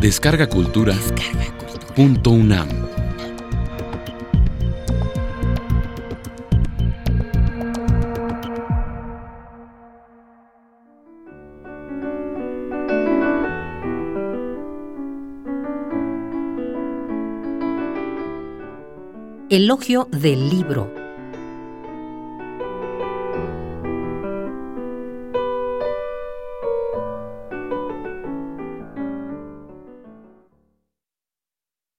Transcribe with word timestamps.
Descarga 0.00 0.48
Cultura. 0.48 0.94
Punto 1.96 2.30
UNAM. 2.30 2.68
Elogio 19.50 20.06
del 20.12 20.48
libro. 20.48 20.97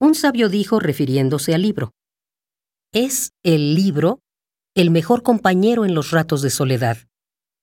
Un 0.10 0.16
sabio 0.16 0.50
dijo 0.50 0.80
refiriéndose 0.80 1.54
al 1.54 1.62
libro, 1.62 1.92
es 2.92 3.34
el 3.44 3.76
libro 3.76 4.22
el 4.76 4.90
mejor 4.90 5.22
compañero 5.22 5.86
en 5.86 5.94
los 5.94 6.10
ratos 6.10 6.42
de 6.42 6.50
soledad 6.50 6.98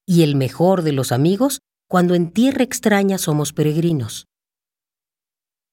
y 0.06 0.22
el 0.22 0.36
mejor 0.36 0.82
de 0.82 0.92
los 0.92 1.10
amigos 1.10 1.58
cuando 1.88 2.14
en 2.14 2.30
tierra 2.30 2.62
extraña 2.62 3.18
somos 3.18 3.52
peregrinos. 3.52 4.26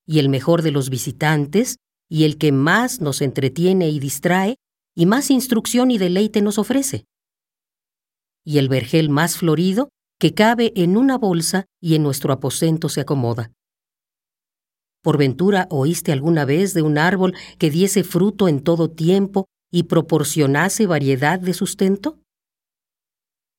Y 0.08 0.18
el 0.18 0.30
mejor 0.30 0.64
de 0.64 0.72
los 0.72 0.90
visitantes 0.90 1.78
y 2.10 2.24
el 2.24 2.40
que 2.40 2.52
más 2.52 3.02
nos 3.02 3.22
entretiene 3.22 3.90
y 3.90 4.00
distrae 4.00 4.56
y 4.96 5.06
más 5.06 5.30
instrucción 5.30 5.92
y 5.92 6.00
deleite 6.00 6.42
nos 6.42 6.58
ofrece. 6.58 7.06
Y 8.44 8.58
el 8.58 8.68
vergel 8.68 9.12
más 9.12 9.38
florido 9.38 9.90
que 10.20 10.34
cabe 10.34 10.74
en 10.76 10.98
una 10.98 11.20
bolsa 11.20 11.66
y 11.80 11.94
en 11.94 12.02
nuestro 12.02 12.34
aposento 12.34 12.90
se 12.90 13.02
acomoda. 13.02 13.52
¿Por 15.04 15.18
ventura 15.18 15.68
oíste 15.70 16.14
alguna 16.14 16.46
vez 16.46 16.74
de 16.74 16.82
un 16.82 16.98
árbol 16.98 17.36
que 17.60 17.70
diese 17.70 18.06
fruto 18.06 18.48
en 18.48 18.64
todo 18.64 18.90
tiempo 18.90 19.48
y 19.70 19.84
proporcionase 19.84 20.88
variedad 20.88 21.40
de 21.40 21.54
sustento? 21.54 22.22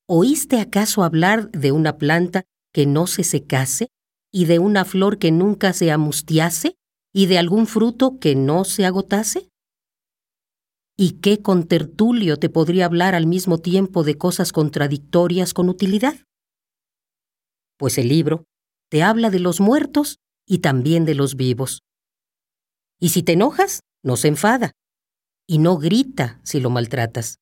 ¿Oíste 0.09 0.59
acaso 0.59 1.05
hablar 1.05 1.51
de 1.51 1.71
una 1.71 1.99
planta 1.99 2.45
que 2.73 2.87
no 2.87 3.07
se 3.07 3.25
secase 3.25 3.89
y 4.33 4.47
de 4.47 4.59
una 4.59 4.87
flor 4.87 5.19
que 5.19 5.33
nunca 5.33 5.75
se 5.75 5.93
amustiase 5.93 6.77
y 7.13 7.27
de 7.27 7.37
algún 7.37 7.67
fruto 7.67 8.19
que 8.19 8.35
no 8.35 8.65
se 8.65 8.87
agotase? 8.87 9.51
¿Y 10.97 11.21
qué 11.21 11.43
contertulio 11.43 12.39
te 12.39 12.49
podría 12.49 12.87
hablar 12.87 13.15
al 13.15 13.27
mismo 13.27 13.59
tiempo 13.59 14.03
de 14.03 14.17
cosas 14.17 14.51
contradictorias 14.51 15.53
con 15.53 15.69
utilidad? 15.69 16.15
Pues 17.77 17.99
el 17.99 18.09
libro 18.09 18.45
te 18.91 19.03
habla 19.03 19.29
de 19.29 19.41
los 19.41 19.61
muertos 19.61 20.21
y 20.47 20.59
también 20.59 21.05
de 21.05 21.15
los 21.15 21.37
vivos. 21.37 21.81
Y 23.01 23.11
si 23.11 23.23
te 23.23 23.33
enojas, 23.33 23.81
no 24.03 24.17
se 24.17 24.29
enfada, 24.29 24.73
y 25.47 25.59
no 25.59 25.79
grita 25.79 26.41
si 26.43 26.61
lo 26.61 26.71
maltratas. 26.71 27.37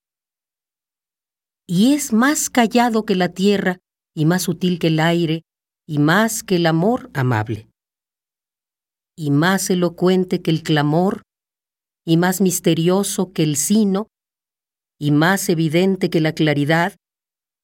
Y 1.67 1.94
es 1.94 2.12
más 2.12 2.50
callado 2.50 3.05
que 3.05 3.14
la 3.14 3.28
tierra, 3.28 3.78
y 4.14 4.25
más 4.27 4.42
sutil 4.42 4.78
que 4.78 4.89
el 4.89 5.00
aire, 5.00 5.42
y 5.86 5.98
más 5.98 6.42
que 6.42 6.56
el 6.56 6.67
amor 6.67 7.11
amable. 7.14 7.69
Y 9.16 9.31
más 9.31 9.70
elocuente 9.70 10.42
que 10.42 10.50
el 10.50 10.62
clamor, 10.62 11.22
y 12.05 12.16
más 12.16 12.41
misterioso 12.41 13.33
que 13.33 13.42
el 13.42 13.56
sino, 13.56 14.09
y 14.98 15.11
más 15.11 15.48
evidente 15.48 16.11
que 16.11 16.20
la 16.20 16.33
claridad, 16.33 16.97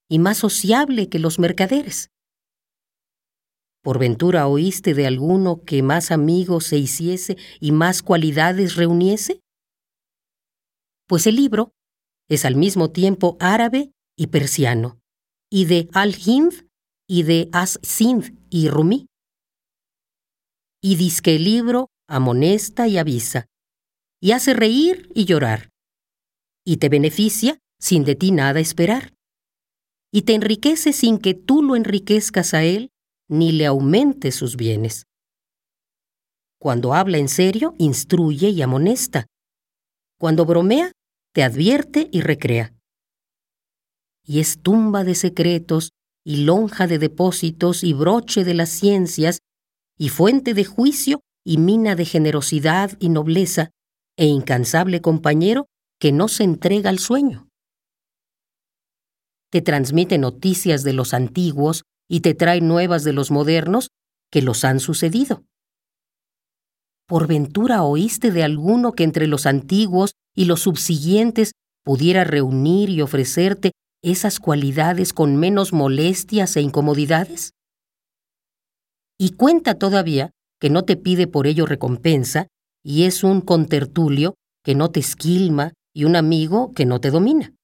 y 0.08 0.18
más 0.18 0.38
sociable 0.38 1.08
que 1.08 1.18
los 1.18 1.38
mercaderes. 1.38 2.08
¿Por 3.82 3.98
ventura 3.98 4.46
oíste 4.46 4.94
de 4.94 5.06
alguno 5.06 5.62
que 5.64 5.82
más 5.82 6.10
amigos 6.10 6.66
se 6.66 6.78
hiciese 6.78 7.36
y 7.60 7.72
más 7.72 8.02
cualidades 8.02 8.76
reuniese? 8.76 9.40
Pues 11.06 11.26
el 11.26 11.36
libro 11.36 11.72
es 12.28 12.44
al 12.44 12.56
mismo 12.56 12.90
tiempo 12.90 13.36
árabe 13.40 13.92
y 14.16 14.26
persiano, 14.26 15.00
y 15.50 15.64
de 15.64 15.88
Al-Hind 15.94 16.68
y 17.08 17.22
de 17.22 17.48
As-Sindh 17.52 18.36
y 18.50 18.68
Rumí. 18.68 19.06
Y 20.82 21.10
que 21.22 21.36
el 21.36 21.44
libro 21.44 21.88
amonesta 22.08 22.88
y 22.88 22.98
avisa, 22.98 23.46
y 24.20 24.32
hace 24.32 24.54
reír 24.54 25.08
y 25.14 25.24
llorar, 25.24 25.70
y 26.64 26.76
te 26.76 26.88
beneficia 26.88 27.58
sin 27.80 28.04
de 28.04 28.16
ti 28.16 28.32
nada 28.32 28.60
esperar, 28.60 29.14
y 30.12 30.22
te 30.22 30.34
enriquece 30.34 30.92
sin 30.92 31.18
que 31.18 31.34
tú 31.34 31.62
lo 31.62 31.76
enriquezcas 31.76 32.54
a 32.54 32.64
él, 32.64 32.90
ni 33.28 33.52
le 33.52 33.66
aumente 33.66 34.32
sus 34.32 34.56
bienes. 34.56 35.04
Cuando 36.58 36.94
habla 36.94 37.18
en 37.18 37.28
serio, 37.28 37.74
instruye 37.78 38.48
y 38.48 38.62
amonesta. 38.62 39.26
Cuando 40.18 40.44
bromea, 40.44 40.92
te 41.32 41.44
advierte 41.44 42.08
y 42.10 42.20
recrea. 42.20 42.74
Y 44.24 44.40
es 44.40 44.60
tumba 44.60 45.04
de 45.04 45.14
secretos, 45.14 45.90
y 46.24 46.44
lonja 46.44 46.86
de 46.86 46.98
depósitos, 46.98 47.84
y 47.84 47.92
broche 47.92 48.44
de 48.44 48.54
las 48.54 48.70
ciencias, 48.70 49.38
y 49.96 50.08
fuente 50.08 50.52
de 50.54 50.64
juicio, 50.64 51.20
y 51.44 51.58
mina 51.58 51.94
de 51.94 52.04
generosidad 52.04 52.96
y 52.98 53.08
nobleza, 53.08 53.70
e 54.16 54.26
incansable 54.26 55.00
compañero 55.00 55.66
que 56.00 56.12
no 56.12 56.28
se 56.28 56.44
entrega 56.44 56.90
al 56.90 56.98
sueño. 56.98 57.48
Te 59.50 59.62
transmite 59.62 60.18
noticias 60.18 60.82
de 60.82 60.92
los 60.92 61.14
antiguos 61.14 61.84
y 62.08 62.20
te 62.20 62.34
trae 62.34 62.60
nuevas 62.60 63.04
de 63.04 63.12
los 63.12 63.30
modernos 63.30 63.90
que 64.30 64.42
los 64.42 64.64
han 64.64 64.80
sucedido. 64.80 65.44
¿Por 67.06 67.26
ventura 67.26 67.82
oíste 67.82 68.30
de 68.30 68.42
alguno 68.42 68.92
que 68.92 69.04
entre 69.04 69.26
los 69.26 69.46
antiguos 69.46 70.14
y 70.34 70.44
los 70.46 70.60
subsiguientes 70.60 71.52
pudiera 71.84 72.24
reunir 72.24 72.90
y 72.90 73.00
ofrecerte 73.00 73.72
esas 74.02 74.40
cualidades 74.40 75.12
con 75.12 75.36
menos 75.36 75.72
molestias 75.72 76.56
e 76.56 76.60
incomodidades? 76.60 77.52
Y 79.18 79.32
cuenta 79.32 79.74
todavía 79.74 80.30
que 80.60 80.70
no 80.70 80.84
te 80.84 80.96
pide 80.96 81.26
por 81.26 81.46
ello 81.46 81.66
recompensa, 81.66 82.48
y 82.84 83.04
es 83.04 83.24
un 83.24 83.40
contertulio 83.40 84.34
que 84.64 84.74
no 84.74 84.90
te 84.90 85.00
esquilma 85.00 85.72
y 85.94 86.04
un 86.04 86.16
amigo 86.16 86.72
que 86.74 86.84
no 86.84 87.00
te 87.00 87.10
domina. 87.10 87.54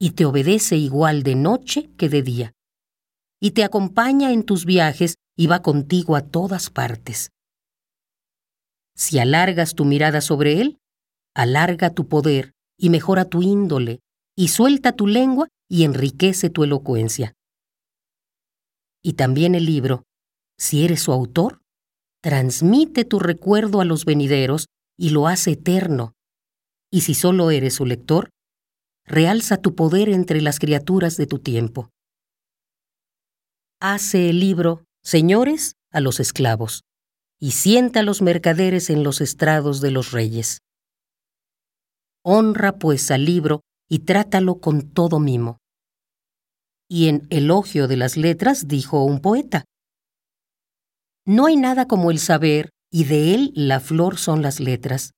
Y 0.00 0.10
te 0.10 0.24
obedece 0.24 0.76
igual 0.76 1.22
de 1.22 1.34
noche 1.34 1.90
que 1.96 2.08
de 2.08 2.22
día 2.22 2.52
y 3.44 3.50
te 3.50 3.62
acompaña 3.62 4.32
en 4.32 4.42
tus 4.42 4.64
viajes 4.64 5.16
y 5.36 5.48
va 5.48 5.60
contigo 5.60 6.16
a 6.16 6.22
todas 6.22 6.70
partes. 6.70 7.28
Si 8.96 9.18
alargas 9.18 9.74
tu 9.74 9.84
mirada 9.84 10.22
sobre 10.22 10.62
él, 10.62 10.78
alarga 11.34 11.90
tu 11.90 12.08
poder 12.08 12.52
y 12.78 12.88
mejora 12.88 13.26
tu 13.26 13.42
índole, 13.42 14.00
y 14.34 14.48
suelta 14.48 14.92
tu 14.92 15.06
lengua 15.06 15.48
y 15.68 15.84
enriquece 15.84 16.48
tu 16.48 16.64
elocuencia. 16.64 17.34
Y 19.02 19.12
también 19.12 19.54
el 19.54 19.66
libro, 19.66 20.04
si 20.58 20.82
eres 20.82 21.02
su 21.02 21.12
autor, 21.12 21.60
transmite 22.22 23.04
tu 23.04 23.18
recuerdo 23.18 23.82
a 23.82 23.84
los 23.84 24.06
venideros 24.06 24.68
y 24.96 25.10
lo 25.10 25.28
hace 25.28 25.50
eterno. 25.50 26.14
Y 26.90 27.02
si 27.02 27.12
solo 27.12 27.50
eres 27.50 27.74
su 27.74 27.84
lector, 27.84 28.30
realza 29.04 29.58
tu 29.58 29.74
poder 29.74 30.08
entre 30.08 30.40
las 30.40 30.58
criaturas 30.58 31.18
de 31.18 31.26
tu 31.26 31.40
tiempo 31.40 31.90
hace 33.86 34.30
el 34.30 34.40
libro 34.40 34.82
Señores 35.02 35.74
a 35.92 36.00
los 36.00 36.18
esclavos, 36.18 36.84
y 37.38 37.50
sienta 37.50 38.00
a 38.00 38.02
los 38.02 38.22
mercaderes 38.22 38.88
en 38.88 39.04
los 39.04 39.20
estrados 39.20 39.82
de 39.82 39.90
los 39.90 40.10
reyes. 40.10 40.60
Honra 42.24 42.78
pues 42.78 43.10
al 43.10 43.26
libro 43.26 43.60
y 43.86 43.98
trátalo 43.98 44.58
con 44.58 44.90
todo 44.90 45.20
mimo. 45.20 45.58
Y 46.88 47.08
en 47.08 47.26
Elogio 47.28 47.86
de 47.86 47.98
las 47.98 48.16
Letras 48.16 48.68
dijo 48.68 49.04
un 49.04 49.20
poeta, 49.20 49.66
No 51.26 51.44
hay 51.44 51.56
nada 51.56 51.86
como 51.86 52.10
el 52.10 52.18
saber, 52.18 52.70
y 52.90 53.04
de 53.04 53.34
él 53.34 53.52
la 53.54 53.80
flor 53.80 54.16
son 54.16 54.40
las 54.40 54.60
letras. 54.60 55.10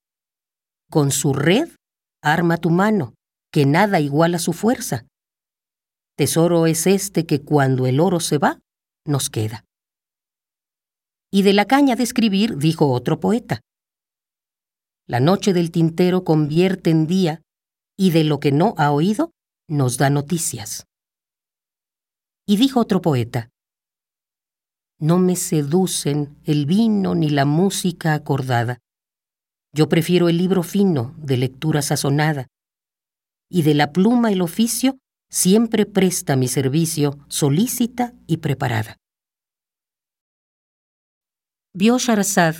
Con 0.91 1.11
su 1.11 1.31
red 1.31 1.69
arma 2.21 2.57
tu 2.57 2.69
mano, 2.69 3.13
que 3.49 3.65
nada 3.65 4.01
iguala 4.01 4.39
su 4.39 4.51
fuerza. 4.51 5.05
Tesoro 6.17 6.65
es 6.65 6.87
este 6.87 7.27
que 7.27 7.43
cuando 7.43 7.85
el 7.85 7.99
oro 7.99 8.19
se 8.19 8.39
va, 8.39 8.59
nos 9.05 9.29
queda. 9.29 9.65
Y 11.31 11.43
de 11.43 11.53
la 11.53 11.65
caña 11.65 11.95
de 11.95 12.01
escribir 12.01 12.57
dijo 12.57 12.91
otro 12.91 13.19
poeta. 13.19 13.61
La 15.05 15.19
noche 15.19 15.53
del 15.53 15.69
tintero 15.69 16.23
convierte 16.23 16.89
en 16.89 17.05
día 17.05 17.43
y 17.95 18.09
de 18.11 18.23
lo 18.23 18.39
que 18.39 18.51
no 18.51 18.73
ha 18.77 18.91
oído 18.91 19.31
nos 19.69 19.99
da 19.99 20.09
noticias. 20.09 20.85
Y 22.47 22.57
dijo 22.57 22.79
otro 22.79 22.99
poeta, 22.99 23.49
No 24.99 25.19
me 25.19 25.35
seducen 25.35 26.35
el 26.45 26.65
vino 26.65 27.13
ni 27.13 27.29
la 27.29 27.45
música 27.45 28.15
acordada. 28.15 28.79
Yo 29.71 29.87
prefiero 29.87 30.29
el 30.29 30.37
libro 30.37 30.63
fino 30.63 31.13
de 31.19 31.37
lectura 31.37 31.83
sazonada, 31.83 32.47
y 33.51 33.61
de 33.61 33.75
la 33.75 33.91
pluma 33.91 34.31
el 34.31 34.41
oficio 34.41 34.97
siempre 35.29 35.85
presta 35.85 36.35
mi 36.35 36.47
servicio 36.47 37.17
solícita 37.27 38.13
y 38.27 38.37
preparada. 38.37 38.97
Vio 41.73 41.97
Sharazad 41.97 42.55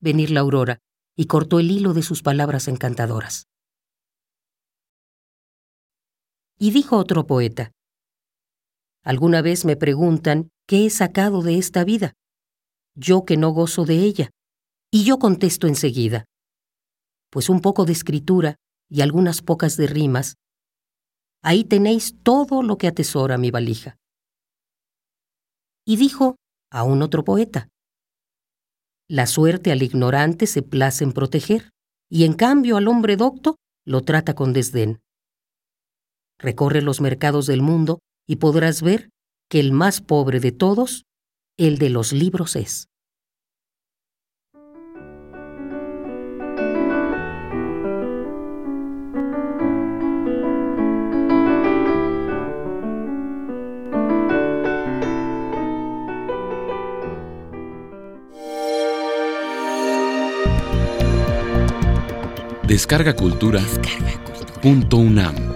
venir 0.00 0.30
la 0.30 0.40
aurora 0.40 0.78
y 1.16 1.26
cortó 1.26 1.60
el 1.60 1.70
hilo 1.70 1.92
de 1.92 2.02
sus 2.02 2.22
palabras 2.22 2.68
encantadoras. 2.68 3.46
Y 6.58 6.70
dijo 6.70 6.96
otro 6.96 7.26
poeta, 7.26 7.72
Alguna 9.04 9.42
vez 9.42 9.64
me 9.64 9.76
preguntan 9.76 10.50
qué 10.66 10.86
he 10.86 10.90
sacado 10.90 11.42
de 11.42 11.58
esta 11.58 11.84
vida, 11.84 12.14
yo 12.94 13.24
que 13.24 13.36
no 13.36 13.50
gozo 13.50 13.84
de 13.84 13.96
ella, 13.96 14.30
y 14.90 15.04
yo 15.04 15.18
contesto 15.18 15.66
enseguida, 15.66 16.26
pues 17.30 17.48
un 17.48 17.60
poco 17.60 17.84
de 17.84 17.92
escritura 17.92 18.56
y 18.88 19.00
algunas 19.00 19.42
pocas 19.42 19.76
de 19.76 19.86
rimas, 19.86 20.36
ahí 21.42 21.64
tenéis 21.64 22.16
todo 22.22 22.62
lo 22.62 22.78
que 22.78 22.86
atesora 22.86 23.38
mi 23.38 23.50
valija. 23.50 23.96
Y 25.84 25.96
dijo 25.96 26.36
a 26.70 26.84
un 26.84 27.02
otro 27.02 27.24
poeta, 27.24 27.68
la 29.08 29.26
suerte 29.26 29.72
al 29.72 29.82
ignorante 29.82 30.46
se 30.46 30.62
place 30.62 31.04
en 31.04 31.12
proteger, 31.12 31.70
y 32.08 32.24
en 32.24 32.34
cambio 32.34 32.76
al 32.76 32.88
hombre 32.88 33.16
docto 33.16 33.56
lo 33.84 34.02
trata 34.02 34.34
con 34.34 34.52
desdén. 34.52 35.00
Recorre 36.38 36.82
los 36.82 37.00
mercados 37.00 37.46
del 37.46 37.62
mundo 37.62 37.98
y 38.26 38.36
podrás 38.36 38.82
ver 38.82 39.10
que 39.50 39.60
el 39.60 39.72
más 39.72 40.00
pobre 40.00 40.40
de 40.40 40.52
todos, 40.52 41.04
el 41.58 41.78
de 41.78 41.90
los 41.90 42.12
libros 42.12 42.56
es. 42.56 42.86
Descarga 62.72 63.12
Cultura. 63.14 63.60
Descarga 63.60 64.12
cultura. 64.24 64.60
Punto 64.62 64.96
UNAM. 64.96 65.51